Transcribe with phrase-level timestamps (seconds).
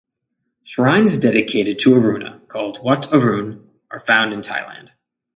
[0.63, 4.89] Shrines dedicated to Aruna, called "Wat Arun", are found in Thailand.